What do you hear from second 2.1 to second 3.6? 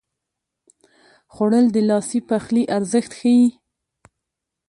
پخلي ارزښت ښيي